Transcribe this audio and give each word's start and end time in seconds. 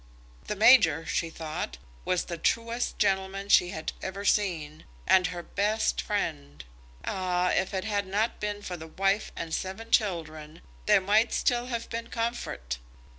The 0.47 0.55
major, 0.55 1.05
she 1.05 1.29
thought, 1.29 1.77
was 2.05 2.25
the 2.25 2.39
truest 2.39 2.97
gentleman 2.97 3.49
she 3.49 3.69
had 3.69 3.91
ever 4.01 4.25
seen, 4.25 4.85
and 5.05 5.27
her 5.27 5.43
best 5.43 6.01
friend. 6.01 6.65
Ah; 7.05 7.51
if 7.51 7.71
it 7.71 7.83
had 7.83 8.07
not 8.07 8.39
been 8.39 8.63
for 8.63 8.75
the 8.75 8.87
wife 8.87 9.31
and 9.35 9.53
seven 9.53 9.91
children, 9.91 10.63
there 10.87 11.01
might 11.01 11.31
still 11.33 11.67
have 11.67 11.87
been 11.91 12.07
comfort! 12.07 12.79